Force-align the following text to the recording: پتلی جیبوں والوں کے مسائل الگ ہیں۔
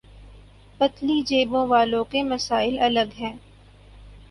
پتلی 0.79 1.21
جیبوں 1.21 1.65
والوں 1.67 2.03
کے 2.03 2.23
مسائل 2.23 2.79
الگ 2.79 3.13
ہیں۔ 3.19 3.33